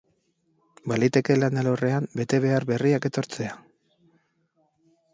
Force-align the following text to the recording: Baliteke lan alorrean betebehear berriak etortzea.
Baliteke 0.91 1.35
lan 1.43 1.61
alorrean 1.63 2.09
betebehear 2.21 2.69
berriak 2.73 3.09
etortzea. 3.13 3.57